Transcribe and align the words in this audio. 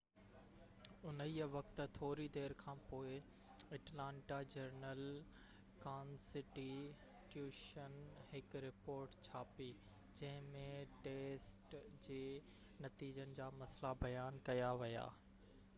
انهيءِ 1.09 1.47
وقت 1.55 1.81
ٿوري 1.97 2.23
دير 2.37 2.53
کانپوءِ 2.63 3.17
اٽلانٽا 3.79 4.39
جرنل 4.55 5.03
ڪانسٽي 5.85 6.65
ٽيوشن 7.35 7.99
هڪ 8.33 8.63
رپورٽ 8.67 9.19
ڇاپي 9.31 9.71
جنهن 10.21 10.49
۾ 10.59 10.65
ٽيسٽ 11.07 11.77
جي 12.09 12.19
نتيجن 12.89 13.39
جا 13.41 13.51
مسئلا 13.63 13.93
بيان 14.05 14.41
ڪيا 14.49 14.75
ويا 14.85 15.05